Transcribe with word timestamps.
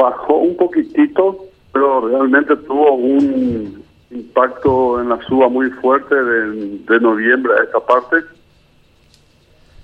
bajó 0.00 0.38
un 0.38 0.56
poquitito, 0.56 1.46
pero 1.72 2.08
realmente 2.08 2.56
tuvo 2.56 2.94
un 2.94 3.82
impacto 4.10 5.00
en 5.00 5.08
la 5.08 5.20
suba 5.22 5.48
muy 5.48 5.70
fuerte 5.70 6.14
de, 6.14 7.00
noviembre 7.00 7.52
a 7.58 7.64
esta 7.64 7.80
parte. 7.80 8.16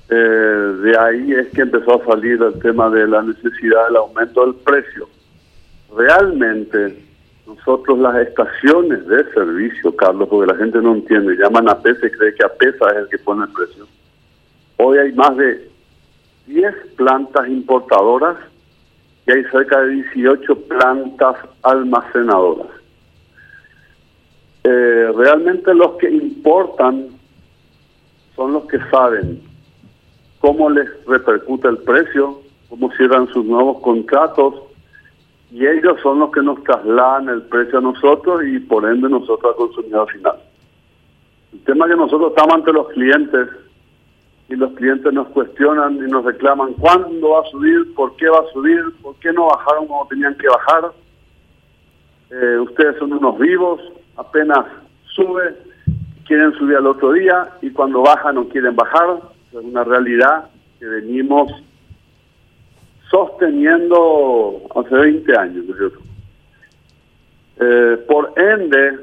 Eh, 0.09 0.15
de 0.15 0.99
ahí 0.99 1.33
es 1.33 1.49
que 1.49 1.63
empezó 1.63 2.01
a 2.01 2.07
salir 2.07 2.41
el 2.41 2.59
tema 2.61 2.91
de 2.91 3.07
la 3.07 3.23
necesidad 3.23 3.87
del 3.87 3.97
aumento 3.97 4.45
del 4.45 4.55
precio. 4.57 5.09
Realmente, 5.97 6.99
nosotros 7.47 7.99
las 7.99 8.17
estaciones 8.27 9.07
de 9.07 9.25
servicio, 9.33 9.95
Carlos, 9.97 10.29
porque 10.29 10.53
la 10.53 10.59
gente 10.59 10.81
no 10.81 10.95
entiende, 10.95 11.37
llaman 11.37 11.69
a 11.69 11.81
PESA 11.81 12.07
y 12.07 12.11
cree 12.11 12.35
que 12.35 12.45
a 12.45 12.49
PESA 12.49 12.91
es 12.91 12.97
el 12.97 13.09
que 13.09 13.19
pone 13.19 13.45
el 13.45 13.53
precio. 13.53 13.87
Hoy 14.79 14.99
hay 14.99 15.13
más 15.13 15.37
de 15.37 15.71
10 16.47 16.75
plantas 16.97 17.49
importadoras 17.49 18.37
y 19.27 19.33
hay 19.33 19.45
cerca 19.45 19.81
de 19.81 19.91
18 19.91 20.55
plantas 20.69 21.37
almacenadoras. 21.63 22.69
Eh, 24.65 25.13
realmente 25.17 25.75
los 25.75 25.93
que 25.93 26.11
importan 26.11 27.09
son 28.35 28.53
los 28.53 28.67
que 28.67 28.79
saben 28.91 29.41
cómo 30.41 30.71
les 30.71 30.89
repercute 31.07 31.69
el 31.69 31.79
precio, 31.79 32.41
cómo 32.69 32.91
cierran 32.93 33.27
sus 33.29 33.45
nuevos 33.45 33.81
contratos, 33.81 34.55
y 35.51 35.67
ellos 35.67 35.99
son 36.03 36.19
los 36.19 36.31
que 36.33 36.43
nos 36.43 36.63
trasladan 36.65 37.29
el 37.29 37.43
precio 37.43 37.79
a 37.79 37.83
nosotros 37.83 38.43
y 38.45 38.59
por 38.59 38.85
ende 38.85 39.09
nosotros 39.09 39.53
al 39.53 39.57
consumidor 39.57 40.11
final. 40.11 40.37
El 41.53 41.61
tema 41.61 41.89
que 41.89 41.97
nosotros 41.97 42.31
estamos 42.31 42.55
ante 42.55 42.73
los 42.73 42.89
clientes 42.89 43.49
y 44.49 44.55
los 44.55 44.73
clientes 44.75 45.13
nos 45.13 45.29
cuestionan 45.29 45.97
y 45.97 46.11
nos 46.11 46.25
reclaman 46.25 46.75
cuándo 46.75 47.31
va 47.31 47.41
a 47.41 47.51
subir, 47.51 47.95
por 47.95 48.15
qué 48.17 48.29
va 48.29 48.41
a 48.41 48.53
subir, 48.53 48.81
por 49.03 49.17
qué 49.17 49.33
no 49.33 49.47
bajaron 49.47 49.89
como 49.89 50.07
tenían 50.07 50.37
que 50.37 50.47
bajar. 50.47 50.93
Eh, 52.31 52.59
ustedes 52.61 52.97
son 52.99 53.13
unos 53.13 53.39
vivos, 53.39 53.81
apenas 54.17 54.65
sube, 55.15 55.57
quieren 56.27 56.53
subir 56.55 56.77
al 56.77 56.87
otro 56.87 57.13
día 57.13 57.49
y 57.61 57.71
cuando 57.71 58.03
baja 58.03 58.33
no 58.33 58.49
quieren 58.49 58.77
bajar. 58.77 59.19
Es 59.51 59.59
una 59.59 59.83
realidad 59.83 60.49
que 60.79 60.87
venimos 60.87 61.51
sosteniendo 63.11 64.63
hace 64.77 64.95
20 64.95 65.39
años. 65.39 65.65
Eh, 67.59 68.05
por 68.07 68.33
ende, 68.37 68.99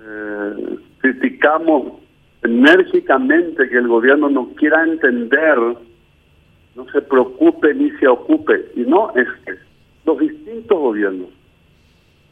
eh, 0.00 0.78
criticamos 0.98 2.03
enérgicamente 2.44 3.68
que 3.68 3.78
el 3.78 3.88
gobierno 3.88 4.28
no 4.28 4.48
quiera 4.54 4.84
entender, 4.84 5.58
no 6.74 6.86
se 6.92 7.00
preocupe 7.02 7.74
ni 7.74 7.90
se 7.92 8.06
ocupe, 8.06 8.70
y 8.76 8.80
no 8.80 9.10
es 9.14 9.26
que 9.44 9.54
los 10.04 10.18
distintos 10.18 10.78
gobiernos. 10.78 11.28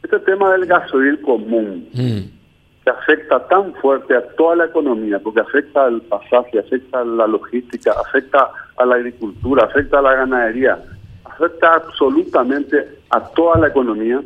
Este 0.03 0.19
tema 0.19 0.51
del 0.51 0.65
gasoil 0.65 1.19
común, 1.21 1.89
mm. 1.93 2.83
que 2.83 2.89
afecta 2.89 3.47
tan 3.47 3.73
fuerte 3.75 4.15
a 4.15 4.21
toda 4.35 4.57
la 4.57 4.65
economía, 4.65 5.19
porque 5.19 5.39
afecta 5.39 5.85
al 5.85 6.01
pasaje, 6.01 6.59
afecta 6.59 7.01
a 7.01 7.05
la 7.05 7.25
logística, 7.25 7.91
afecta 7.91 8.51
a 8.77 8.85
la 8.85 8.95
agricultura, 8.95 9.65
afecta 9.65 9.99
a 9.99 10.03
la 10.03 10.13
ganadería, 10.13 10.79
afecta 11.23 11.73
absolutamente 11.73 12.85
a 13.09 13.19
toda 13.29 13.57
la 13.59 13.67
economía, 13.69 14.21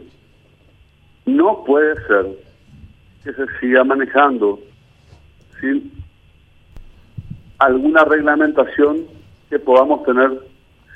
no 1.25 1.63
puede 1.63 1.95
ser 2.07 2.25
que 3.23 3.33
se 3.33 3.45
siga 3.59 3.83
manejando 3.83 4.59
sin 5.59 5.91
alguna 7.59 8.03
reglamentación 8.03 9.05
que 9.49 9.59
podamos 9.59 10.03
tener 10.03 10.31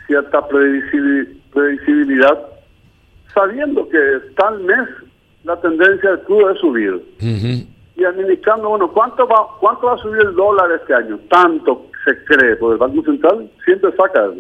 cierta 0.08 0.46
previsibilidad, 0.48 2.38
sabiendo 3.34 3.88
que 3.90 4.20
tal 4.36 4.60
mes 4.62 4.88
la 5.44 5.60
tendencia 5.60 6.12
del 6.12 6.20
crudo 6.22 6.52
es 6.52 6.60
subir. 6.60 7.02
Y 7.96 8.04
administrando, 8.04 8.70
bueno, 8.70 8.92
¿cuánto 8.92 9.28
va, 9.28 9.48
¿cuánto 9.60 9.88
va 9.88 9.94
a 9.94 9.98
subir 9.98 10.22
el 10.22 10.36
dólar 10.36 10.72
este 10.72 10.94
año? 10.94 11.20
Tanto 11.30 11.88
se 12.06 12.24
cree, 12.26 12.56
porque 12.56 12.74
el 12.74 12.80
Banco 12.80 13.04
Central 13.04 13.50
siempre 13.64 13.92
saca. 13.96 14.32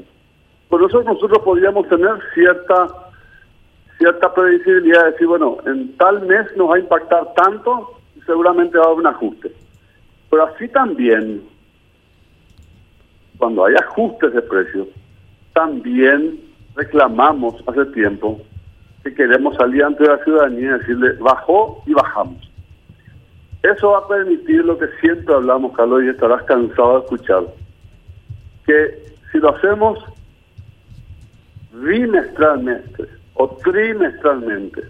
Por 0.69 0.83
eso 0.83 1.03
nosotros 1.03 1.39
podríamos 1.43 1.87
tener 1.87 2.11
cierta 2.33 2.87
cierta 4.01 4.33
previsibilidad 4.33 5.05
de 5.05 5.11
decir, 5.11 5.27
bueno, 5.27 5.57
en 5.67 5.95
tal 5.97 6.21
mes 6.25 6.47
nos 6.57 6.71
va 6.71 6.75
a 6.75 6.79
impactar 6.79 7.33
tanto 7.35 7.91
y 8.15 8.21
seguramente 8.21 8.75
va 8.77 8.85
a 8.85 8.87
haber 8.87 8.99
un 8.99 9.07
ajuste. 9.07 9.53
Pero 10.31 10.45
así 10.45 10.67
también, 10.69 11.43
cuando 13.37 13.65
hay 13.65 13.75
ajustes 13.75 14.33
de 14.33 14.41
precios, 14.41 14.87
también 15.53 16.39
reclamamos 16.75 17.61
hace 17.67 17.85
tiempo 17.87 18.41
que 19.03 19.13
queremos 19.13 19.55
salir 19.57 19.83
ante 19.83 20.05
la 20.05 20.23
ciudadanía 20.23 20.69
y 20.69 20.79
decirle, 20.79 21.13
bajó 21.19 21.83
y 21.85 21.93
bajamos. 21.93 22.49
Eso 23.61 23.91
va 23.91 23.99
a 23.99 24.07
permitir 24.07 24.63
lo 24.63 24.77
que 24.77 24.87
siempre 25.01 25.35
hablamos, 25.35 25.75
Carlos, 25.75 26.03
y 26.03 26.09
estarás 26.09 26.43
cansado 26.43 26.93
de 26.93 27.03
escuchar, 27.03 27.43
que 28.65 29.03
si 29.31 29.37
lo 29.37 29.53
hacemos 29.53 29.99
bimestralmente 31.73 33.05
o 33.33 33.49
trimestralmente, 33.63 34.81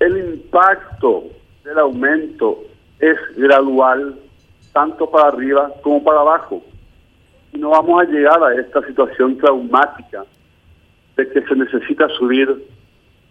el 0.00 0.18
impacto 0.18 1.24
del 1.64 1.78
aumento 1.78 2.58
es 2.98 3.16
gradual 3.36 4.18
tanto 4.72 5.10
para 5.10 5.28
arriba 5.28 5.72
como 5.82 6.02
para 6.02 6.20
abajo. 6.20 6.62
Y 7.52 7.58
no 7.58 7.70
vamos 7.70 8.02
a 8.02 8.04
llegar 8.04 8.42
a 8.42 8.54
esta 8.54 8.86
situación 8.86 9.36
traumática 9.38 10.24
de 11.16 11.28
que 11.28 11.42
se 11.42 11.54
necesita 11.56 12.08
subir 12.10 12.64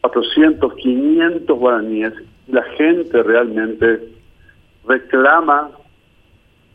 400, 0.02 0.74
500 0.76 1.58
guaraníes 1.58 2.14
la 2.48 2.64
gente 2.64 3.22
realmente 3.24 4.10
reclama 4.88 5.70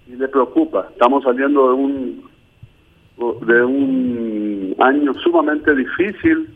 y 0.06 0.16
le 0.16 0.28
preocupa. 0.28 0.88
Estamos 0.92 1.24
saliendo 1.24 1.68
de 1.68 1.74
un 1.74 2.34
de 3.16 3.62
un 3.62 4.74
año 4.80 5.14
sumamente 5.14 5.72
difícil, 5.74 6.48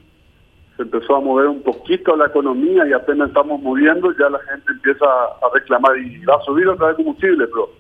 se 0.77 0.83
empezó 0.83 1.17
a 1.17 1.21
mover 1.21 1.47
un 1.47 1.63
poquito 1.63 2.17
la 2.17 2.27
economía 2.27 2.87
y 2.87 2.93
apenas 2.93 3.29
estamos 3.29 3.63
moviendo, 3.63 4.13
ya 4.19 4.29
la 4.29 4.41
gente 4.41 4.73
empieza 4.73 5.05
a 5.07 5.55
reclamar 5.55 5.97
y 5.99 6.25
va 6.25 6.35
a 6.35 6.45
subir 6.45 6.67
otra 6.67 6.89
vez 6.89 6.97
combustible, 6.97 7.47
pero 7.47 7.71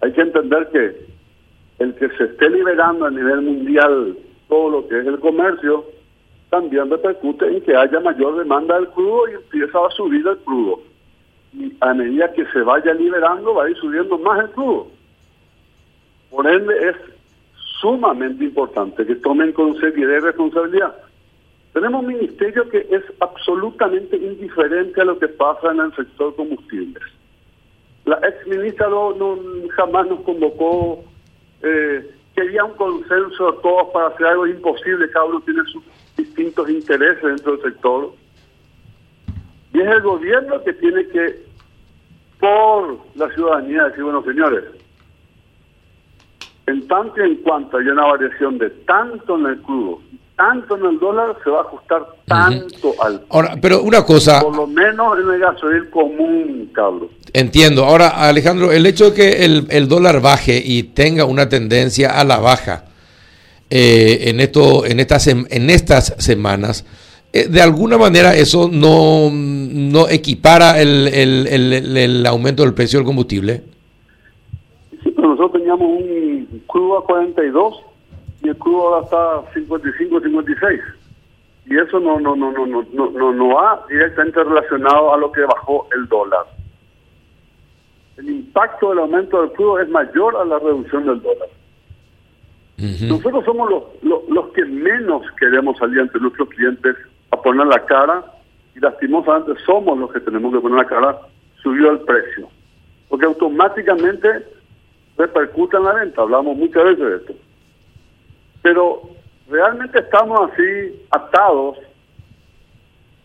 hay 0.00 0.12
que 0.12 0.20
entender 0.20 0.68
que 0.68 1.08
el 1.78 1.94
que 1.94 2.08
se 2.10 2.24
esté 2.24 2.50
liberando 2.50 3.06
a 3.06 3.10
nivel 3.10 3.42
mundial 3.42 4.16
todo 4.48 4.70
lo 4.70 4.88
que 4.88 4.98
es 4.98 5.06
el 5.06 5.18
comercio, 5.20 5.84
también 6.50 6.90
repercute 6.90 7.46
en 7.46 7.60
que 7.60 7.76
haya 7.76 8.00
mayor 8.00 8.38
demanda 8.38 8.76
del 8.76 8.88
crudo 8.88 9.28
y 9.28 9.34
empieza 9.34 9.78
a 9.78 9.90
subir 9.90 10.26
el 10.26 10.38
crudo. 10.38 10.80
Y 11.52 11.74
a 11.80 11.94
medida 11.94 12.32
que 12.32 12.46
se 12.46 12.60
vaya 12.60 12.94
liberando, 12.94 13.54
va 13.54 13.64
a 13.64 13.70
ir 13.70 13.76
subiendo 13.76 14.18
más 14.18 14.40
el 14.40 14.50
crudo. 14.50 14.88
Por 16.30 16.46
ende, 16.46 16.74
es 16.88 16.96
sumamente 17.80 18.44
importante 18.44 19.04
que 19.06 19.14
tomen 19.16 19.52
con 19.52 19.78
seriedad 19.78 20.16
y 20.16 20.20
responsabilidad. 20.20 20.94
Tenemos 21.72 22.02
un 22.02 22.08
ministerio 22.08 22.68
que 22.70 22.86
es 22.90 23.02
absolutamente 23.20 24.16
indiferente 24.16 25.00
a 25.00 25.04
lo 25.04 25.18
que 25.18 25.28
pasa 25.28 25.70
en 25.70 25.80
el 25.80 25.94
sector 25.94 26.34
combustibles. 26.34 27.02
La 28.08 28.16
ex 28.26 28.46
ministra 28.46 28.88
no, 28.88 29.14
jamás 29.76 30.06
nos 30.06 30.20
convocó, 30.20 31.04
eh, 31.60 32.10
quería 32.34 32.64
un 32.64 32.72
consenso 32.72 33.52
de 33.52 33.58
todos 33.60 33.88
para 33.92 34.06
hacer 34.06 34.28
algo 34.28 34.46
imposible, 34.46 35.10
cada 35.10 35.26
uno 35.26 35.42
tiene 35.42 35.62
sus 35.64 35.84
distintos 36.16 36.70
intereses 36.70 37.22
dentro 37.22 37.58
del 37.58 37.70
sector. 37.70 38.12
Y 39.74 39.80
es 39.80 39.86
el 39.86 40.00
gobierno 40.00 40.64
que 40.64 40.72
tiene 40.72 41.06
que, 41.08 41.42
por 42.40 42.98
la 43.14 43.28
ciudadanía, 43.34 43.84
decir, 43.84 44.04
bueno, 44.04 44.24
señores, 44.24 44.64
en 46.66 46.88
tanto 46.88 47.22
y 47.22 47.28
en 47.28 47.36
cuanto 47.42 47.76
haya 47.76 47.92
una 47.92 48.06
variación 48.06 48.56
de 48.56 48.70
tanto 48.70 49.36
en 49.36 49.46
el 49.48 49.60
crudo 49.60 50.00
tanto 50.38 50.76
en 50.76 50.86
el 50.86 51.00
dólar, 51.00 51.36
se 51.42 51.50
va 51.50 51.58
a 51.58 51.62
ajustar 51.62 52.06
tanto 52.24 52.94
al... 53.02 53.22
Ahora, 53.28 53.56
pero 53.60 53.82
una 53.82 54.04
cosa... 54.04 54.40
Por 54.40 54.56
lo 54.56 54.68
menos 54.68 55.18
en 55.18 55.34
el 55.34 55.40
gasoil 55.40 55.90
común, 55.90 56.70
Carlos. 56.72 57.10
Entiendo. 57.32 57.84
Ahora, 57.84 58.10
Alejandro, 58.10 58.70
el 58.70 58.86
hecho 58.86 59.10
de 59.10 59.14
que 59.16 59.44
el, 59.44 59.88
dólar 59.88 60.20
baje 60.22 60.62
y 60.64 60.84
tenga 60.84 61.24
una 61.24 61.48
tendencia 61.48 62.20
a 62.20 62.24
la 62.24 62.38
baja 62.38 62.84
eh, 63.68 64.30
en, 64.30 64.38
esto, 64.38 64.86
en, 64.86 65.00
estas, 65.00 65.26
en 65.26 65.70
estas 65.70 66.14
semanas, 66.18 66.86
eh, 67.32 67.48
de 67.48 67.60
alguna 67.60 67.98
manera 67.98 68.36
eso 68.36 68.70
no, 68.72 69.30
no 69.32 70.08
equipara 70.08 70.80
el, 70.80 71.08
el, 71.08 71.96
el, 71.96 72.26
aumento 72.26 72.62
del 72.62 72.74
precio 72.74 73.00
del 73.00 73.06
combustible. 73.06 73.64
Sí, 75.02 75.10
pero 75.10 75.30
nosotros 75.30 75.52
teníamos 75.54 75.88
un 75.88 76.62
crudo 76.68 76.98
a 76.98 77.04
42 77.04 77.87
y 78.48 78.50
el 78.50 78.56
crudo 78.56 78.94
ahora 78.94 79.04
está 79.04 79.52
55, 79.52 80.20
56. 80.20 80.80
Y 81.66 81.76
eso 81.76 82.00
no, 82.00 82.18
no, 82.18 82.34
no, 82.34 82.50
no, 82.50 82.66
no, 82.66 83.10
no, 83.10 83.32
no 83.32 83.48
va 83.54 83.84
directamente 83.90 84.42
relacionado 84.42 85.12
a 85.12 85.18
lo 85.18 85.30
que 85.30 85.42
bajó 85.42 85.86
el 85.94 86.08
dólar. 86.08 86.46
El 88.16 88.30
impacto 88.30 88.88
del 88.88 89.00
aumento 89.00 89.42
del 89.42 89.52
crudo 89.52 89.80
es 89.80 89.88
mayor 89.90 90.34
a 90.36 90.46
la 90.46 90.58
reducción 90.58 91.06
del 91.06 91.20
dólar. 91.20 91.48
Nosotros 92.78 93.44
somos 93.44 93.70
los, 93.70 93.82
los, 94.02 94.28
los 94.30 94.48
que 94.52 94.64
menos 94.64 95.22
queremos 95.38 95.76
salir 95.76 96.00
ante 96.00 96.18
nuestros 96.20 96.48
clientes 96.48 96.96
a 97.30 97.36
poner 97.42 97.66
la 97.66 97.84
cara 97.84 98.24
y 98.74 98.80
lastimosamente 98.80 99.52
somos 99.66 99.98
los 99.98 100.10
que 100.10 100.20
tenemos 100.20 100.54
que 100.54 100.60
poner 100.60 100.78
la 100.78 100.86
cara, 100.86 101.18
subió 101.62 101.90
el 101.90 102.00
precio. 102.00 102.48
Porque 103.08 103.26
automáticamente 103.26 104.46
repercute 105.18 105.76
en 105.76 105.84
la 105.84 105.94
venta, 105.94 106.22
hablamos 106.22 106.56
muchas 106.56 106.84
veces 106.84 106.98
de 106.98 107.16
esto. 107.16 107.47
Pero 108.68 109.00
realmente 109.48 109.98
estamos 109.98 110.50
así 110.52 111.02
atados 111.10 111.78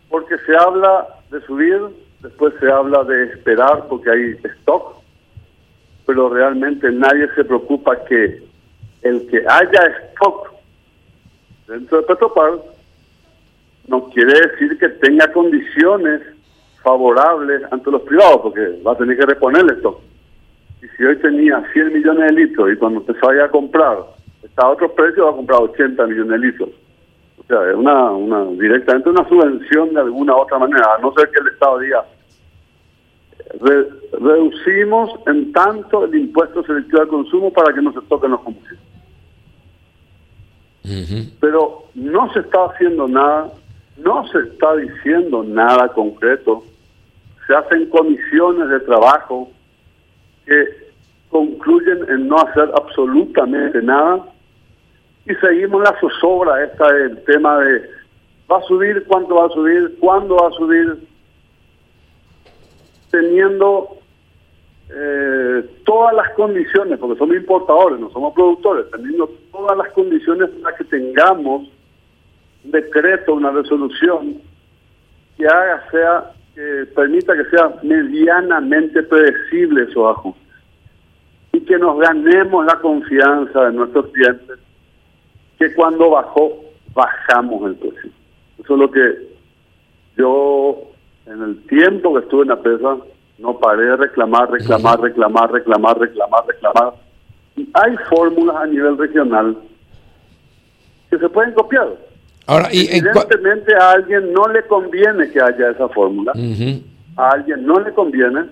porque 0.08 0.38
se 0.46 0.56
habla 0.56 1.06
de 1.30 1.42
subir, 1.42 1.82
después 2.22 2.54
se 2.62 2.72
habla 2.72 3.04
de 3.04 3.26
esperar 3.26 3.86
porque 3.90 4.10
hay 4.10 4.40
stock, 4.60 5.02
pero 6.06 6.30
realmente 6.30 6.90
nadie 6.94 7.28
se 7.36 7.44
preocupa 7.44 8.06
que 8.06 8.42
el 9.02 9.28
que 9.28 9.44
haya 9.46 9.82
stock 10.14 10.54
dentro 11.68 11.98
de 11.98 12.04
Petropar 12.04 12.54
no 13.90 14.10
quiere 14.12 14.48
decir 14.48 14.78
que 14.80 14.88
tenga 14.88 15.30
condiciones 15.34 16.22
favorables 16.82 17.64
ante 17.70 17.92
los 17.92 18.04
privados, 18.04 18.40
porque 18.44 18.82
va 18.82 18.94
a 18.94 18.98
tener 18.98 19.18
que 19.18 19.26
reponerle 19.26 19.74
stock. 19.74 20.00
Y 20.82 20.88
si 20.96 21.04
hoy 21.04 21.18
tenía 21.18 21.62
100 21.74 21.92
millones 21.92 22.28
de 22.28 22.32
litros 22.32 22.72
y 22.72 22.78
cuando 22.78 23.04
se 23.04 23.20
vaya 23.20 23.44
a 23.44 23.52
comprar 23.52 24.23
está 24.44 24.64
a 24.64 24.70
otro 24.70 24.94
precio, 24.94 25.26
va 25.26 25.32
a 25.32 25.36
comprar 25.36 25.62
80 25.62 26.08
millones 26.08 26.30
de 26.30 26.48
litros. 26.48 26.70
O 27.40 27.44
sea, 27.48 27.70
es 27.70 27.76
una, 27.76 28.12
una 28.12 28.46
directamente 28.52 29.10
una 29.10 29.28
subvención 29.28 29.94
de 29.94 30.02
alguna 30.02 30.36
otra 30.36 30.60
manera, 30.60 30.96
a 30.98 31.02
no 31.02 31.14
ser 31.14 31.30
que 31.30 31.42
el 31.42 31.48
Estado 31.48 31.80
diga, 31.80 32.06
reducimos 34.20 35.12
en 35.28 35.52
tanto 35.52 36.06
el 36.06 36.16
impuesto 36.16 36.64
selectivo 36.64 37.02
al 37.02 37.08
consumo 37.08 37.52
para 37.52 37.74
que 37.74 37.82
no 37.82 37.92
se 37.94 38.02
toquen 38.02 38.32
los 38.32 38.42
combustibles. 38.42 38.80
Pero 41.40 41.86
no 41.96 42.32
se 42.34 42.40
está 42.40 42.66
haciendo 42.66 43.08
nada, 43.08 43.52
no 43.98 44.28
se 44.28 44.40
está 44.40 44.76
diciendo 44.76 45.44
nada 45.44 45.90
concreto, 45.90 46.64
se 47.48 47.56
hacen 47.56 47.90
comisiones 47.90 48.70
de 48.70 48.80
trabajo 48.82 49.50
que 50.46 50.84
concluyen 51.30 52.06
en 52.10 52.28
no 52.28 52.38
hacer 52.38 52.70
absolutamente 52.76 53.82
nada 53.82 54.33
y 55.26 55.36
seguimos 55.36 55.84
la 55.84 55.98
zozobra 56.00 56.64
esta 56.64 56.92
del 56.92 57.24
tema 57.24 57.60
de 57.60 57.90
va 58.52 58.58
a 58.58 58.62
subir, 58.64 59.04
cuánto 59.08 59.36
va 59.36 59.46
a 59.46 59.50
subir, 59.50 59.96
cuándo 60.00 60.36
va 60.36 60.50
a 60.50 60.52
subir, 60.52 60.98
teniendo 63.10 63.98
eh, 64.90 65.64
todas 65.86 66.14
las 66.14 66.30
condiciones, 66.32 67.00
porque 67.00 67.18
somos 67.18 67.36
importadores, 67.38 68.00
no 68.00 68.10
somos 68.12 68.34
productores, 68.34 68.86
teniendo 68.92 69.28
todas 69.52 69.78
las 69.78 69.90
condiciones 69.94 70.50
para 70.62 70.76
que 70.76 70.84
tengamos 70.84 71.70
un 72.66 72.72
decreto, 72.72 73.34
una 73.34 73.52
resolución 73.52 74.42
que 75.38 75.48
haga 75.48 75.90
sea, 75.90 76.32
que 76.54 76.86
permita 76.94 77.34
que 77.34 77.46
sea 77.46 77.74
medianamente 77.82 79.02
predecible 79.04 79.84
esos 79.84 80.18
ajustes 80.18 80.44
y 81.54 81.62
que 81.62 81.78
nos 81.78 81.98
ganemos 82.00 82.66
la 82.66 82.76
confianza 82.80 83.66
de 83.66 83.74
nuestros 83.74 84.08
clientes 84.08 84.60
que 85.64 85.74
cuando 85.76 86.10
bajó, 86.10 86.64
bajamos 86.94 87.70
el 87.70 87.76
precio. 87.76 88.12
Eso 88.60 88.74
es 88.74 88.80
lo 88.80 88.92
que 88.92 89.34
yo, 90.18 90.78
en 91.26 91.42
el 91.42 91.64
tiempo 91.68 92.14
que 92.14 92.20
estuve 92.20 92.44
en 92.44 92.50
la 92.50 92.62
pesa, 92.62 92.98
no 93.40 93.58
paré 93.58 93.86
de 93.86 93.98
reclamar, 93.98 94.52
reclamar, 94.52 95.00
reclamar, 95.00 95.52
reclamar, 95.52 95.98
reclamar, 96.00 96.46
reclamar. 96.48 96.94
Y 97.56 97.70
hay 97.74 97.96
fórmulas 98.10 98.56
a 98.58 98.68
nivel 98.68 98.98
regional 98.98 99.58
que 101.10 101.18
se 101.18 101.30
pueden 101.30 101.54
copiar. 101.54 101.88
Ahora, 102.46 102.68
y 102.72 102.88
Evidentemente 102.90 103.74
a 103.76 103.92
alguien 103.92 104.34
no 104.34 104.48
le 104.48 104.64
conviene 104.64 105.32
que 105.32 105.42
haya 105.42 105.72
esa 105.72 105.88
fórmula. 105.90 106.34
A 107.16 107.30
alguien 107.30 107.66
no 107.66 107.80
le 107.80 107.94
conviene. 107.94 108.46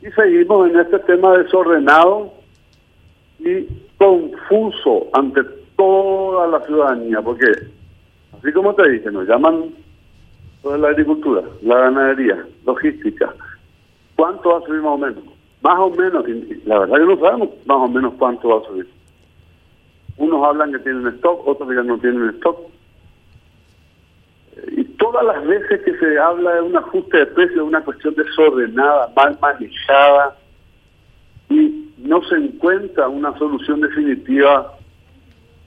Y 0.00 0.10
seguimos 0.12 0.70
en 0.70 0.80
este 0.80 0.98
tema 1.00 1.36
desordenado 1.36 2.32
y 3.40 3.66
confuso 3.98 5.08
ante 5.12 5.42
toda 5.76 6.46
la 6.46 6.60
ciudadanía, 6.66 7.20
porque 7.20 7.46
así 8.38 8.52
como 8.52 8.74
te 8.74 8.88
dije, 8.90 9.10
nos 9.10 9.28
llaman 9.28 9.74
toda 10.62 10.78
la 10.78 10.88
agricultura, 10.88 11.42
la 11.62 11.78
ganadería, 11.78 12.44
logística. 12.64 13.34
¿Cuánto 14.16 14.50
va 14.50 14.58
a 14.58 14.62
subir 14.62 14.80
más 14.80 14.92
o 14.92 14.98
menos? 14.98 15.24
Más 15.62 15.78
o 15.78 15.90
menos, 15.90 16.24
la 16.64 16.78
verdad 16.80 16.96
que 16.96 17.04
no 17.04 17.18
sabemos 17.18 17.48
más 17.66 17.78
o 17.78 17.88
menos 17.88 18.14
cuánto 18.18 18.48
va 18.48 18.58
a 18.58 18.68
subir. 18.68 18.88
Unos 20.16 20.44
hablan 20.44 20.72
que 20.72 20.78
tienen 20.80 21.06
stock, 21.14 21.46
otros 21.46 21.68
que 21.68 21.74
no 21.76 21.98
tienen 21.98 22.28
stock. 22.30 22.58
Y 24.72 24.84
todas 24.84 25.24
las 25.24 25.46
veces 25.46 25.80
que 25.84 25.96
se 25.98 26.18
habla 26.18 26.54
de 26.54 26.62
un 26.62 26.76
ajuste 26.76 27.18
de 27.18 27.26
precios, 27.26 27.56
de 27.56 27.62
una 27.62 27.84
cuestión 27.84 28.14
desordenada, 28.14 29.12
mal 29.14 29.38
manejada, 29.40 30.36
no 32.08 32.22
se 32.22 32.36
encuentra 32.36 33.06
una 33.06 33.36
solución 33.36 33.82
definitiva 33.82 34.72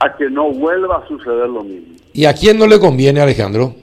a 0.00 0.16
que 0.16 0.28
no 0.28 0.50
vuelva 0.50 0.96
a 0.96 1.06
suceder 1.06 1.48
lo 1.48 1.62
mismo. 1.62 1.94
¿Y 2.12 2.24
a 2.24 2.34
quién 2.34 2.58
no 2.58 2.66
le 2.66 2.80
conviene, 2.80 3.20
Alejandro? 3.20 3.76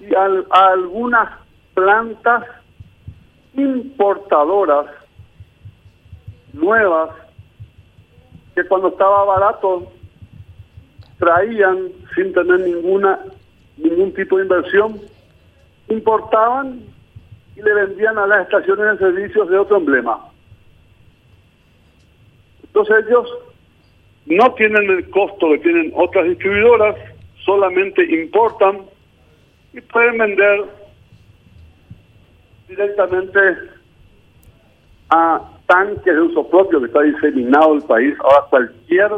Y 0.00 0.14
a, 0.14 0.26
algunas 0.50 1.30
plantas 1.72 2.44
importadoras 3.54 4.86
nuevas 6.52 7.10
que 8.54 8.64
cuando 8.64 8.88
estaba 8.88 9.24
barato 9.24 9.90
traían 11.18 11.88
sin 12.14 12.34
tener 12.34 12.60
ninguna 12.60 13.18
ningún 13.78 14.12
tipo 14.12 14.36
de 14.36 14.42
inversión, 14.42 15.00
importaban 15.88 16.82
y 17.58 17.62
le 17.62 17.74
vendían 17.74 18.16
a 18.16 18.26
las 18.26 18.42
estaciones 18.42 18.92
de 18.92 19.06
servicios 19.06 19.48
de 19.50 19.58
otro 19.58 19.78
emblema. 19.78 20.30
Entonces 22.62 23.04
ellos 23.08 23.28
no 24.26 24.54
tienen 24.54 24.88
el 24.90 25.10
costo 25.10 25.50
que 25.50 25.58
tienen 25.58 25.92
otras 25.96 26.26
distribuidoras, 26.26 26.96
solamente 27.44 28.04
importan 28.04 28.82
y 29.72 29.80
pueden 29.80 30.18
vender 30.18 30.64
directamente 32.68 33.40
a 35.10 35.42
tanques 35.66 36.14
de 36.14 36.20
uso 36.20 36.48
propio 36.48 36.78
que 36.80 36.86
está 36.86 37.02
diseminado 37.02 37.74
el 37.74 37.82
país. 37.82 38.14
Ahora 38.20 38.46
cualquier 38.50 39.10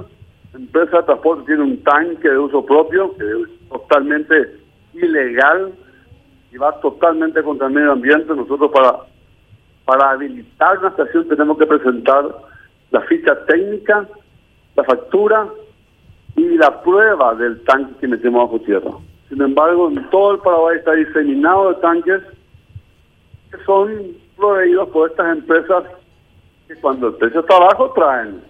empresa 0.55 0.99
de 0.99 1.03
transporte 1.03 1.45
tiene 1.47 1.63
un 1.63 1.83
tanque 1.83 2.29
de 2.29 2.39
uso 2.39 2.65
propio 2.65 3.15
que 3.17 3.25
es 3.25 3.69
totalmente 3.69 4.35
ilegal 4.95 5.73
y 6.53 6.57
va 6.57 6.79
totalmente 6.81 7.43
contra 7.43 7.69
el 7.69 7.75
medio 7.75 7.93
ambiente. 7.93 8.35
Nosotros 8.35 8.71
para, 8.73 8.97
para 9.85 10.11
habilitar 10.11 10.79
una 10.79 10.89
estación 10.89 11.29
tenemos 11.29 11.59
que 11.59 11.67
presentar 11.67 12.25
la 12.91 13.01
ficha 13.03 13.45
técnica, 13.47 14.07
la 14.77 14.85
factura 14.85 15.49
y 16.37 16.57
la 16.57 16.83
prueba 16.83 17.35
del 17.35 17.63
tanque 17.65 17.95
que 18.01 18.09
metemos 18.09 18.45
bajo 18.45 18.61
tierra. 18.65 18.91
Sin 19.29 19.41
embargo, 19.41 19.89
en 19.89 20.09
todo 20.11 20.35
el 20.35 20.41
Paraguay 20.41 20.79
está 20.79 20.93
diseminado 20.93 21.71
de 21.71 21.81
tanques 21.81 22.23
que 23.51 23.65
son 23.65 24.17
proveídos 24.37 24.89
por 24.91 25.11
estas 25.11 25.37
empresas 25.37 25.85
que 26.67 26.75
cuando 26.77 27.09
el 27.09 27.15
precio 27.15 27.41
está 27.41 27.59
bajo 27.59 27.93
traen 27.93 28.41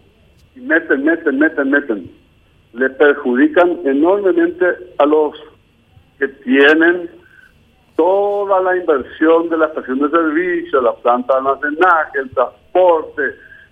y 0.57 0.61
meten, 0.61 1.05
meten, 1.05 1.39
meten, 1.39 1.71
meten. 1.71 2.11
Le 2.73 2.89
perjudican 2.91 3.81
enormemente 3.85 4.65
a 4.99 5.07
los 5.07 5.35
que 6.19 6.29
tienen 6.29 7.11
toda 8.01 8.63
la 8.63 8.79
inversión 8.79 9.51
de 9.51 9.59
la 9.59 9.67
estación 9.67 9.99
de 9.99 10.09
servicio, 10.09 10.81
la 10.81 10.95
planta 10.95 11.35
de 11.35 11.39
almacenaje, 11.41 12.19
el 12.19 12.31
transporte, 12.31 13.23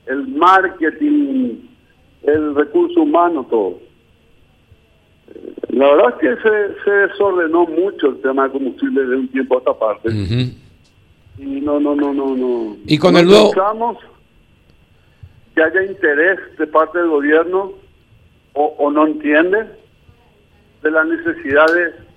el 0.05 0.29
marketing, 0.29 1.55
el 2.25 2.55
recurso 2.55 3.01
humano, 3.01 3.47
todo. 3.49 3.79
La 5.71 5.95
verdad 5.95 6.11
es 6.11 6.15
que 6.17 6.43
se, 6.43 6.85
se 6.85 6.91
desordenó 6.91 7.65
mucho 7.65 8.09
el 8.09 8.21
tema 8.21 8.45
de 8.45 8.51
combustible 8.51 9.07
de 9.07 9.17
un 9.17 9.29
tiempo 9.29 9.55
a 9.55 9.59
esta 9.61 9.79
parte. 9.79 10.11
Y 10.11 11.61
no, 11.63 11.81
no, 11.81 11.95
no, 11.95 12.13
no, 12.13 12.37
no. 12.37 12.77
Y 12.85 12.99
con 12.99 13.17
el 13.17 13.25
nuevo... 13.25 13.51
que 15.55 15.63
haya 15.63 15.85
interés 15.85 16.39
de 16.59 16.67
parte 16.67 16.99
del 16.99 17.09
gobierno 17.09 17.73
o, 18.53 18.65
o 18.79 18.91
no 18.91 19.07
entiende 19.07 19.65
de 20.83 20.91
la 20.91 21.05
necesidad 21.05 21.67
de 21.73 22.08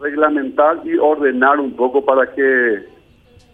reglamentar 0.00 0.80
y 0.84 0.96
ordenar 0.96 1.60
un 1.60 1.74
poco 1.74 2.04
para 2.04 2.32
que 2.32 2.84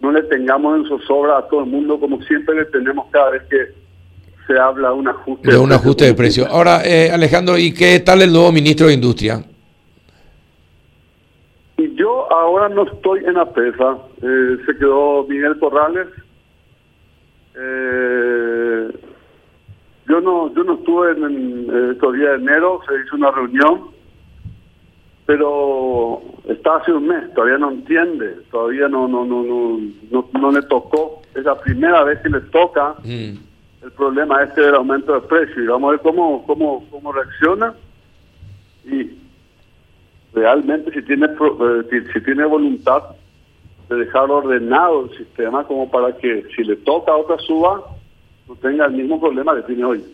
no 0.00 0.10
le 0.10 0.22
tengamos 0.24 0.78
en 0.78 0.88
zozobra 0.88 1.38
a 1.38 1.48
todo 1.48 1.60
el 1.60 1.66
mundo 1.66 2.00
como 2.00 2.20
siempre 2.22 2.54
le 2.54 2.64
tenemos 2.66 3.06
cada 3.10 3.30
vez 3.30 3.42
que 3.50 3.68
se 4.46 4.58
habla 4.58 4.88
de 4.88 4.94
un 4.94 5.08
ajuste 5.08 5.50
de, 5.50 5.58
un 5.58 5.72
ajuste 5.72 6.06
de 6.06 6.14
precio. 6.14 6.46
Ahora, 6.48 6.82
eh, 6.84 7.10
Alejandro, 7.12 7.56
¿y 7.58 7.72
qué 7.72 8.00
tal 8.00 8.22
el 8.22 8.32
nuevo 8.32 8.50
ministro 8.50 8.88
de 8.88 8.94
Industria? 8.94 9.44
Y 11.76 11.94
yo 11.94 12.30
ahora 12.32 12.68
no 12.68 12.84
estoy 12.84 13.20
en 13.24 13.34
la 13.34 13.52
pesa. 13.52 13.98
Eh, 14.22 14.56
se 14.66 14.76
quedó 14.76 15.24
Miguel 15.28 15.58
Corrales. 15.58 16.08
Eh, 17.54 18.88
yo 20.08 20.20
no 20.20 20.52
yo 20.54 20.64
no 20.64 20.74
estuve 20.74 21.12
en, 21.12 21.24
en 21.70 21.90
estos 21.92 22.14
días 22.14 22.30
de 22.30 22.36
enero. 22.36 22.80
Se 22.88 22.94
hizo 23.06 23.16
una 23.16 23.30
reunión 23.30 23.90
pero 25.30 25.89
está 26.50 26.76
hace 26.76 26.92
un 26.92 27.06
mes, 27.06 27.32
todavía 27.34 27.58
no 27.58 27.70
entiende, 27.70 28.36
todavía 28.50 28.88
no 28.88 29.06
no 29.06 29.24
no 29.24 29.42
no 30.10 30.28
no, 30.32 30.50
le 30.50 30.62
tocó, 30.62 31.22
es 31.34 31.44
la 31.44 31.58
primera 31.60 32.02
vez 32.04 32.18
que 32.20 32.28
le 32.28 32.40
toca 32.40 32.94
mm. 33.04 33.84
el 33.84 33.92
problema 33.96 34.42
este 34.42 34.62
del 34.62 34.74
aumento 34.74 35.14
de 35.14 35.20
precio 35.20 35.62
y 35.62 35.66
vamos 35.66 35.88
a 35.88 35.90
ver 35.92 36.00
cómo 36.00 36.44
cómo 36.46 36.84
cómo 36.90 37.12
reacciona 37.12 37.74
y 38.84 39.10
realmente 40.34 40.90
si 40.92 41.02
tiene 41.02 41.26
eh, 41.26 42.04
si, 42.12 42.20
tiene 42.20 42.44
voluntad 42.44 43.02
de 43.88 43.96
dejar 43.96 44.30
ordenado 44.30 45.04
el 45.04 45.16
sistema 45.18 45.64
como 45.64 45.90
para 45.90 46.16
que 46.16 46.46
si 46.56 46.64
le 46.64 46.76
toca 46.76 47.14
otra 47.14 47.38
suba 47.38 47.82
no 48.48 48.56
tenga 48.56 48.86
el 48.86 48.92
mismo 48.92 49.20
problema 49.20 49.54
que 49.54 49.62
tiene 49.62 49.84
hoy. 49.84 50.04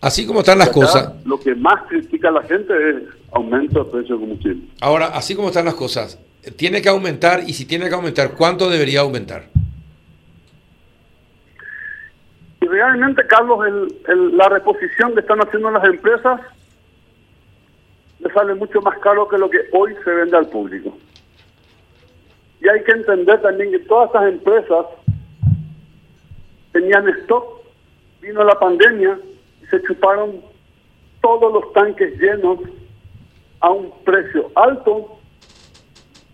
Así 0.00 0.26
como 0.26 0.40
están 0.40 0.58
las 0.58 0.70
cosas. 0.70 1.12
Lo 1.26 1.38
que 1.38 1.54
más 1.54 1.82
critica 1.88 2.30
la 2.30 2.42
gente 2.42 2.72
es 2.90 2.96
aumento 3.32 3.84
de 3.84 3.90
precio 3.90 4.14
de 4.14 4.20
combustible. 4.20 4.62
Ahora, 4.80 5.06
así 5.08 5.34
como 5.34 5.48
están 5.48 5.66
las 5.66 5.74
cosas, 5.74 6.18
tiene 6.56 6.80
que 6.80 6.88
aumentar 6.88 7.42
y 7.46 7.52
si 7.52 7.66
tiene 7.66 7.88
que 7.88 7.94
aumentar, 7.94 8.32
¿cuánto 8.32 8.70
debería 8.70 9.00
aumentar? 9.00 9.44
Y 12.62 12.66
realmente, 12.66 13.26
Carlos, 13.26 13.58
la 14.06 14.48
reposición 14.48 15.12
que 15.14 15.20
están 15.20 15.40
haciendo 15.40 15.70
las 15.70 15.84
empresas 15.84 16.40
le 18.20 18.32
sale 18.32 18.54
mucho 18.54 18.80
más 18.80 18.98
caro 18.98 19.28
que 19.28 19.38
lo 19.38 19.50
que 19.50 19.60
hoy 19.72 19.94
se 20.04 20.10
vende 20.10 20.36
al 20.36 20.48
público. 20.48 20.96
Y 22.62 22.68
hay 22.68 22.82
que 22.84 22.92
entender 22.92 23.40
también 23.40 23.70
que 23.70 23.78
todas 23.80 24.08
estas 24.08 24.28
empresas 24.28 24.86
tenían 26.72 27.08
stock, 27.08 27.62
vino 28.20 28.44
la 28.44 28.58
pandemia, 28.58 29.18
se 29.70 29.82
chuparon 29.82 30.40
todos 31.20 31.52
los 31.52 31.72
tanques 31.72 32.18
llenos 32.18 32.58
a 33.60 33.70
un 33.70 33.92
precio 34.04 34.50
alto 34.54 35.18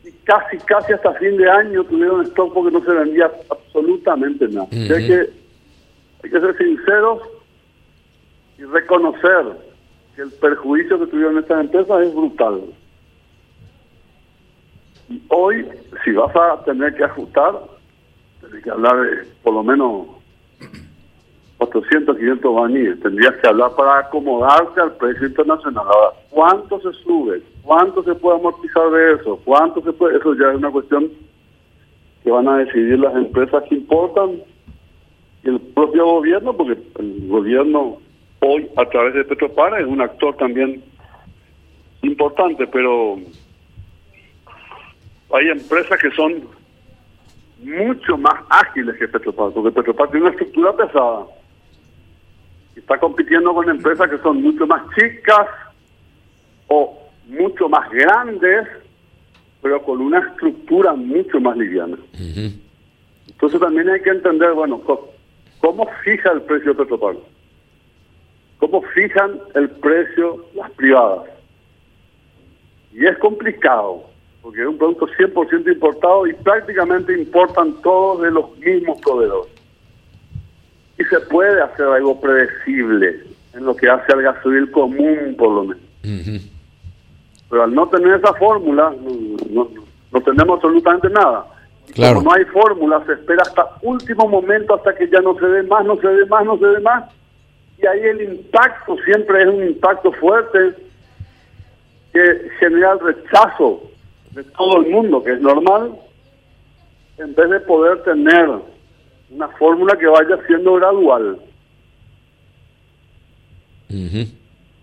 y 0.04 0.10
casi, 0.24 0.58
casi 0.58 0.92
hasta 0.92 1.12
fin 1.14 1.36
de 1.36 1.50
año 1.50 1.84
tuvieron 1.84 2.22
stock 2.22 2.54
porque 2.54 2.72
no 2.72 2.84
se 2.84 2.92
vendía 2.92 3.30
absolutamente 3.50 4.48
nada. 4.48 4.68
hay, 4.70 5.06
que, 5.06 5.30
hay 6.22 6.30
que 6.30 6.40
ser 6.40 6.56
sinceros 6.56 7.22
y 8.58 8.64
reconocer 8.64 9.44
que 10.14 10.22
el 10.22 10.32
perjuicio 10.32 10.98
que 10.98 11.06
tuvieron 11.08 11.38
estas 11.38 11.60
empresas 11.60 12.02
es 12.02 12.14
brutal. 12.14 12.62
Y 15.08 15.22
hoy, 15.28 15.68
si 16.04 16.12
vas 16.12 16.34
a 16.34 16.64
tener 16.64 16.94
que 16.94 17.04
ajustar, 17.04 17.52
tienes 18.40 18.64
que 18.64 18.70
hablar 18.70 19.00
de 19.00 19.24
por 19.42 19.54
lo 19.54 19.62
menos 19.62 20.06
400, 21.58 22.16
500 22.16 22.54
baníes. 22.54 23.00
Tendrías 23.00 23.34
que 23.36 23.48
hablar 23.48 23.74
para 23.76 24.00
acomodarse 24.00 24.80
al 24.80 24.92
precio 24.96 25.26
internacional. 25.26 25.86
Ahora, 25.86 26.16
¿cuánto 26.30 26.80
se 26.80 26.92
sube? 27.02 27.42
¿Cuánto 27.62 28.02
se 28.02 28.14
puede 28.14 28.38
amortizar 28.38 28.90
de 28.90 29.14
eso? 29.14 29.40
¿Cuánto 29.44 29.80
se 29.82 29.92
puede? 29.92 30.18
Eso 30.18 30.34
ya 30.34 30.50
es 30.50 30.56
una 30.56 30.70
cuestión 30.70 31.10
que 32.22 32.30
van 32.30 32.48
a 32.48 32.58
decidir 32.58 32.98
las 32.98 33.14
empresas 33.16 33.62
que 33.68 33.76
importan 33.76 34.42
y 35.44 35.48
el 35.48 35.60
propio 35.60 36.04
gobierno, 36.04 36.52
porque 36.52 36.78
el 36.98 37.28
gobierno 37.28 37.98
hoy, 38.40 38.68
a 38.76 38.84
través 38.86 39.14
de 39.14 39.24
Petropara, 39.24 39.80
es 39.80 39.86
un 39.86 40.00
actor 40.00 40.36
también 40.36 40.82
importante, 42.02 42.66
pero 42.66 43.16
hay 45.32 45.48
empresas 45.48 45.98
que 46.00 46.10
son 46.10 46.42
mucho 47.62 48.18
más 48.18 48.34
ágiles 48.50 48.96
que 48.98 49.08
Petropar, 49.08 49.52
porque 49.52 49.70
Petropar 49.70 50.10
tiene 50.10 50.26
una 50.26 50.32
estructura 50.32 50.76
pesada 50.76 51.26
está 52.76 52.98
compitiendo 52.98 53.54
con 53.54 53.68
empresas 53.68 54.10
que 54.10 54.18
son 54.18 54.42
mucho 54.42 54.66
más 54.66 54.82
chicas 54.94 55.46
o 56.68 56.98
mucho 57.26 57.68
más 57.68 57.90
grandes, 57.90 58.68
pero 59.62 59.82
con 59.82 60.00
una 60.00 60.18
estructura 60.18 60.94
mucho 60.94 61.40
más 61.40 61.56
liviana. 61.56 61.96
Entonces 63.28 63.60
también 63.60 63.88
hay 63.88 64.00
que 64.02 64.10
entender, 64.10 64.52
bueno, 64.52 64.80
cómo 65.60 65.88
fija 66.04 66.32
el 66.32 66.42
precio 66.42 66.74
de 66.74 66.84
Petropar, 66.84 67.16
cómo 68.58 68.82
fijan 68.82 69.40
el 69.54 69.70
precio 69.70 70.44
las 70.54 70.70
privadas. 70.72 71.30
Y 72.92 73.04
es 73.06 73.16
complicado, 73.18 74.04
porque 74.42 74.62
es 74.62 74.68
un 74.68 74.78
producto 74.78 75.06
100% 75.06 75.72
importado 75.72 76.26
y 76.26 76.34
prácticamente 76.34 77.18
importan 77.18 77.74
todos 77.82 78.22
de 78.22 78.30
los 78.30 78.56
mismos 78.58 79.00
proveedores 79.00 79.55
y 80.98 81.04
se 81.04 81.20
puede 81.20 81.60
hacer 81.60 81.86
algo 81.86 82.20
predecible 82.20 83.20
en 83.54 83.64
lo 83.64 83.76
que 83.76 83.88
hace 83.88 84.12
al 84.12 84.22
gasoil 84.22 84.70
común, 84.70 85.34
por 85.36 85.50
lo 85.50 85.64
menos. 85.64 86.42
Pero 87.48 87.62
al 87.62 87.74
no 87.74 87.88
tener 87.88 88.14
esa 88.14 88.32
fórmula, 88.34 88.92
no, 89.50 89.68
no, 90.12 90.20
tenemos 90.20 90.56
absolutamente 90.56 91.08
nada. 91.10 91.46
Como 91.94 92.22
no 92.22 92.32
hay 92.32 92.44
fórmula, 92.46 93.02
se 93.06 93.12
espera 93.12 93.42
hasta 93.42 93.66
último 93.82 94.28
momento, 94.28 94.74
hasta 94.74 94.94
que 94.94 95.08
ya 95.08 95.20
no 95.20 95.38
se 95.38 95.46
dé 95.46 95.62
más, 95.62 95.84
no 95.84 95.96
se 95.96 96.08
dé 96.08 96.26
más, 96.26 96.44
no 96.44 96.58
se 96.58 96.66
dé 96.66 96.80
más. 96.80 97.04
Y 97.78 97.86
ahí 97.86 98.00
el 98.00 98.22
impacto 98.22 98.96
siempre 99.04 99.42
es 99.42 99.48
un 99.48 99.62
impacto 99.64 100.10
fuerte 100.12 100.74
que 102.12 102.50
genera 102.58 102.92
el 102.92 103.00
rechazo 103.00 103.82
de 104.32 104.42
todo 104.44 104.78
el 104.78 104.90
mundo, 104.90 105.22
que 105.22 105.32
es 105.32 105.40
normal, 105.40 105.92
en 107.18 107.34
vez 107.34 107.50
de 107.50 107.60
poder 107.60 108.02
tener 108.02 108.50
una 109.30 109.48
fórmula 109.48 109.96
que 109.98 110.06
vaya 110.06 110.38
siendo 110.46 110.74
gradual. 110.74 111.38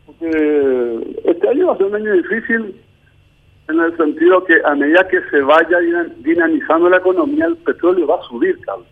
Porque 0.06 1.22
este 1.26 1.50
año 1.50 1.68
va 1.68 1.74
a 1.74 1.78
ser 1.78 1.86
un 1.88 1.96
año 1.96 2.14
difícil 2.14 2.76
en 3.70 3.80
el 3.80 3.96
sentido 3.98 4.44
que 4.44 4.56
a 4.66 4.76
medida 4.76 5.08
que 5.08 5.22
se 5.30 5.42
vaya 5.42 5.78
dinamizando 6.18 6.90
la 6.90 6.98
economía, 6.98 7.46
el 7.46 7.58
petróleo 7.58 8.08
va 8.08 8.16
a 8.16 8.28
subir, 8.28 8.60
Carlos. 8.62 8.88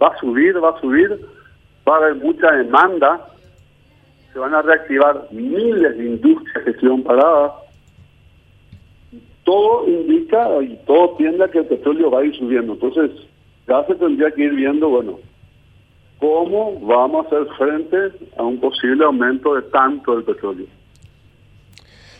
Va 0.00 0.08
a 0.08 0.18
subir, 0.18 0.62
va 0.62 0.70
a 0.70 0.80
subir, 0.80 1.10
va 1.88 1.94
a 1.94 1.98
haber 1.98 2.16
mucha 2.16 2.52
demanda, 2.52 3.26
se 4.32 4.38
van 4.38 4.54
a 4.54 4.62
reactivar 4.62 5.28
miles 5.32 5.96
de 5.96 6.04
industrias 6.04 6.64
que 6.64 6.70
estuvieron 6.70 7.02
paradas. 7.02 7.52
Todo 9.44 9.88
indica 9.88 10.62
y 10.62 10.76
todo 10.86 11.16
tiende 11.16 11.44
a 11.44 11.48
que 11.48 11.58
el 11.58 11.66
petróleo 11.66 12.10
va 12.10 12.20
a 12.20 12.24
ir 12.24 12.36
subiendo. 12.36 12.74
Entonces, 12.74 13.10
ya 13.68 13.84
se 13.86 13.94
tendría 13.94 14.30
que 14.30 14.44
ir 14.44 14.54
viendo, 14.54 14.88
bueno, 14.88 15.18
cómo 16.18 16.78
vamos 16.80 17.26
a 17.26 17.28
hacer 17.28 17.46
frente 17.56 17.96
a 18.36 18.42
un 18.42 18.58
posible 18.60 19.04
aumento 19.04 19.54
de 19.54 19.62
tanto 19.62 20.14
del 20.14 20.24
petróleo. 20.24 20.66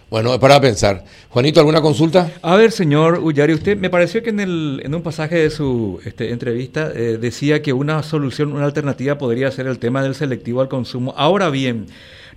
Bueno, 0.08 0.38
para 0.38 0.60
pensar. 0.60 1.02
Juanito, 1.30 1.58
¿alguna 1.58 1.80
consulta? 1.80 2.30
A 2.40 2.54
ver, 2.54 2.70
señor 2.70 3.18
Ullari, 3.18 3.54
usted 3.54 3.76
me 3.76 3.90
pareció 3.90 4.22
que 4.22 4.30
en, 4.30 4.38
el, 4.38 4.80
en 4.84 4.94
un 4.94 5.02
pasaje 5.02 5.34
de 5.34 5.50
su 5.50 6.00
este, 6.04 6.30
entrevista 6.30 6.92
eh, 6.94 7.18
decía 7.20 7.60
que 7.60 7.72
una 7.72 8.04
solución, 8.04 8.52
una 8.52 8.66
alternativa 8.66 9.18
podría 9.18 9.50
ser 9.50 9.66
el 9.66 9.80
tema 9.80 10.04
del 10.04 10.14
selectivo 10.14 10.60
al 10.60 10.68
consumo. 10.68 11.12
Ahora 11.16 11.50
bien, 11.50 11.86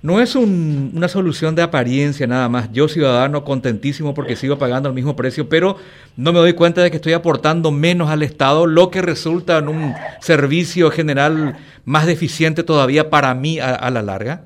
no 0.01 0.21
es 0.21 0.35
una 0.35 1.07
solución 1.09 1.55
de 1.55 1.61
apariencia 1.61 2.25
nada 2.25 2.47
más. 2.47 2.71
Yo 2.71 2.87
ciudadano 2.87 3.43
contentísimo 3.43 4.13
porque 4.13 4.35
sigo 4.35 4.57
pagando 4.57 4.87
el 4.87 4.95
mismo 4.95 5.15
precio, 5.15 5.49
pero 5.49 5.75
no 6.15 6.31
me 6.31 6.39
doy 6.39 6.53
cuenta 6.53 6.81
de 6.81 6.89
que 6.89 6.97
estoy 6.97 7.13
aportando 7.13 7.71
menos 7.71 8.09
al 8.09 8.23
Estado, 8.23 8.65
lo 8.65 8.91
que 8.91 9.01
resulta 9.01 9.57
en 9.57 9.67
un 9.67 9.93
servicio 10.21 10.89
general 10.89 11.57
más 11.83 12.05
deficiente 12.05 12.63
todavía 12.63 13.09
para 13.09 13.33
mí 13.33 13.59
a, 13.59 13.89
la 13.89 14.01
larga. 14.01 14.43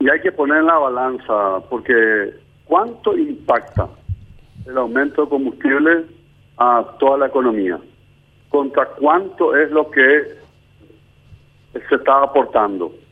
Y 0.00 0.08
hay 0.08 0.20
que 0.20 0.32
poner 0.32 0.58
en 0.58 0.66
la 0.66 0.78
balanza, 0.78 1.60
porque 1.68 2.34
¿cuánto 2.64 3.16
impacta 3.16 3.88
el 4.66 4.78
aumento 4.78 5.24
de 5.24 5.28
combustible 5.28 6.06
a 6.56 6.84
toda 6.98 7.18
la 7.18 7.26
economía? 7.26 7.78
¿Contra 8.48 8.86
cuánto 8.98 9.54
es 9.56 9.70
lo 9.70 9.90
que 9.90 10.36
se 11.72 11.94
está 11.94 12.22
aportando? 12.22 13.03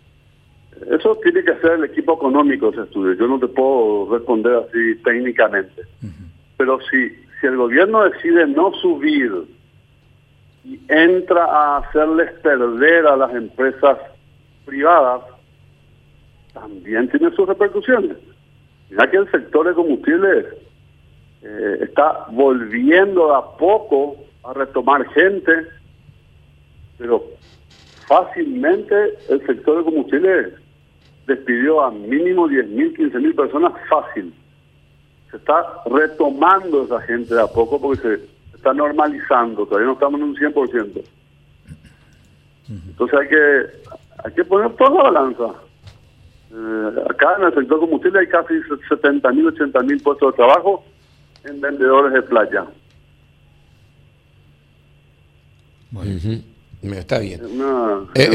Eso 0.90 1.16
tiene 1.22 1.44
que 1.44 1.52
hacer 1.52 1.72
el 1.72 1.84
equipo 1.84 2.14
económico 2.14 2.70
ese 2.70 2.82
estudio. 2.82 3.14
Yo 3.14 3.28
no 3.28 3.38
te 3.38 3.48
puedo 3.48 4.16
responder 4.16 4.54
así 4.54 4.96
técnicamente. 5.04 5.82
Pero 6.56 6.78
si, 6.90 7.08
si 7.40 7.46
el 7.46 7.56
gobierno 7.56 8.04
decide 8.04 8.46
no 8.46 8.72
subir 8.74 9.32
y 10.64 10.80
entra 10.88 11.44
a 11.44 11.78
hacerles 11.78 12.32
perder 12.40 13.06
a 13.06 13.16
las 13.16 13.34
empresas 13.34 13.98
privadas, 14.64 15.22
también 16.52 17.08
tiene 17.08 17.30
sus 17.32 17.48
repercusiones. 17.48 18.16
Ya 18.90 19.10
que 19.10 19.16
el 19.16 19.30
sector 19.30 19.68
de 19.68 19.74
combustibles 19.74 20.46
eh, 21.42 21.78
está 21.80 22.26
volviendo 22.30 23.34
a 23.34 23.56
poco 23.56 24.16
a 24.44 24.52
retomar 24.52 25.08
gente, 25.10 25.52
pero 26.98 27.24
fácilmente 28.06 28.94
el 29.28 29.44
sector 29.46 29.78
de 29.78 29.84
combustibles 29.84 30.61
despidió 31.26 31.82
a 31.82 31.90
mínimo 31.90 32.48
10.000, 32.48 32.96
15.000 32.96 33.34
personas 33.34 33.72
fácil. 33.88 34.34
Se 35.30 35.36
está 35.36 35.64
retomando 35.86 36.84
esa 36.84 37.00
gente 37.02 37.34
de 37.34 37.42
a 37.42 37.46
poco 37.46 37.80
porque 37.80 38.02
se 38.02 38.20
está 38.54 38.72
normalizando, 38.74 39.66
todavía 39.66 39.86
no 39.86 39.94
estamos 39.94 40.20
en 40.20 40.26
un 40.26 40.36
100%. 40.36 41.02
Entonces 42.68 43.18
hay 43.18 43.28
que, 43.28 43.66
hay 44.24 44.32
que 44.34 44.44
poner 44.44 44.70
toda 44.76 44.90
la 44.90 45.10
balanza. 45.10 45.54
Eh, 46.54 46.90
acá 47.08 47.36
en 47.38 47.44
el 47.44 47.54
sector 47.54 47.80
combustible 47.80 48.20
hay 48.20 48.28
casi 48.28 48.54
70 48.88 49.30
mil, 49.32 49.46
80 49.48 49.82
mil 49.82 50.02
puestos 50.02 50.32
de 50.32 50.36
trabajo 50.36 50.84
en 51.44 51.60
vendedores 51.60 52.12
de 52.12 52.22
playa. 52.22 52.66
Está 56.82 57.20
bien. 57.20 57.40
Es 57.44 57.50
una, 57.52 58.00
eh, 58.14 58.28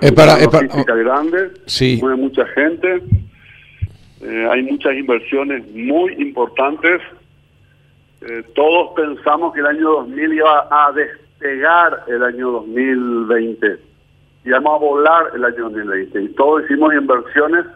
eh, 0.00 0.12
para, 0.12 0.38
logística 0.38 0.94
grande, 0.94 1.50
sí. 1.66 1.98
mueve 2.00 2.16
mucha 2.16 2.46
gente, 2.46 3.02
hay 4.50 4.62
muchas 4.62 4.94
inversiones 4.94 5.66
muy 5.74 6.12
importantes. 6.14 7.02
todos 8.54 8.92
pensamos 8.94 9.52
que 9.52 9.60
el 9.60 9.66
año 9.66 9.90
2000 9.90 10.32
iba 10.32 10.68
a 10.70 10.92
despegar 10.92 12.04
el 12.06 12.22
año 12.22 12.52
2020 12.52 13.78
y 14.44 14.50
vamos 14.50 14.74
a 14.74 14.78
volar 14.78 15.24
el 15.34 15.44
año 15.44 15.64
2020. 15.64 16.22
Y 16.22 16.28
todos 16.30 16.62
hicimos 16.64 16.94
inversiones 16.94 17.66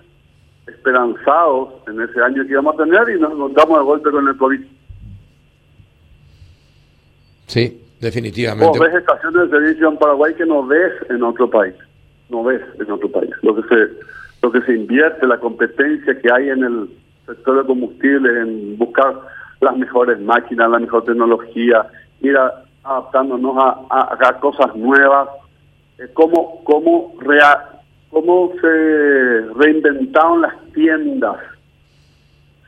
esperanzados 0.69 1.75
en 1.89 2.01
ese 2.01 2.21
año 2.23 2.45
que 2.45 2.53
íbamos 2.53 2.75
a 2.75 2.85
tener 2.85 3.09
y 3.11 3.21
nos 3.21 3.33
encontramos 3.33 3.79
de 3.81 3.85
golpe 3.85 4.11
con 4.13 4.29
el 4.29 4.37
COVID. 4.37 4.61
Sí, 7.49 7.83
definitivamente. 8.01 8.79
Vos 8.79 8.79
ves 8.79 8.95
estaciones 8.95 9.51
de 9.51 9.59
servicio 9.59 9.89
en 9.89 9.99
Paraguay 9.99 10.35
que 10.35 10.47
no 10.47 10.67
ves 10.67 10.93
en 11.09 11.23
otro 11.23 11.49
país. 11.49 11.75
No 12.29 12.45
ves 12.45 12.63
en 12.79 12.91
otro 12.91 13.11
país. 13.11 13.31
Lo 13.43 13.55
que 13.55 13.63
se, 13.63 13.93
lo 14.43 14.53
que 14.53 14.61
se 14.63 14.75
invierte, 14.75 15.27
la 15.27 15.39
competencia 15.39 16.19
que 16.19 16.33
hay 16.33 16.51
en 16.51 16.65
el 16.65 16.91
sector 17.27 17.59
de 17.59 17.67
combustible, 17.67 18.41
en 18.41 18.79
buscar 18.79 19.15
las 19.61 19.77
mejores 19.77 20.21
máquinas, 20.21 20.71
la 20.71 20.79
mejor 20.79 21.05
tecnología, 21.05 21.87
ir 22.21 22.37
adaptándonos 22.83 23.57
a, 23.59 24.17
a 24.19 24.41
cosas 24.41 24.75
nuevas 24.75 25.29
cómo, 26.09 26.63
cómo, 26.65 27.15
rea, 27.21 27.69
cómo 28.11 28.53
se 28.61 29.41
reinventaron 29.57 30.43
las 30.43 30.55
tiendas. 30.73 31.37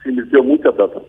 Se 0.03 0.11
invirtió 0.11 0.43
mucha 0.43 0.73
plata. 0.73 1.01